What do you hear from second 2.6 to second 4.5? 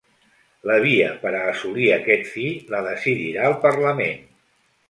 ‘la decidirà el parlament’.